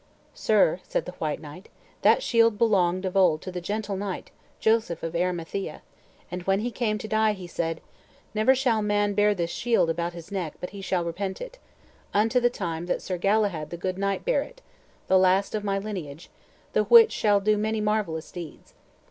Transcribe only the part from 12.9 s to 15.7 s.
Sir Galahad the good knight bear it, the last of